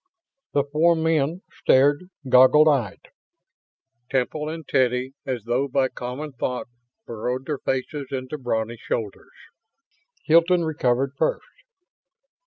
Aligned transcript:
The 0.53 0.63
four 0.63 0.95
men 0.95 1.43
stared, 1.51 2.09
goggle 2.27 2.67
eyed. 2.67 3.09
Temple 4.09 4.49
and 4.49 4.67
Teddy, 4.67 5.11
as 5.27 5.43
though 5.43 5.67
by 5.67 5.89
common 5.89 6.31
thought, 6.33 6.67
burrowed 7.05 7.45
their 7.45 7.59
faces 7.59 8.07
into 8.09 8.39
brawny 8.39 8.77
shoulders. 8.77 9.29
Hilton 10.25 10.65
recovered 10.65 11.13
first. 11.19 11.45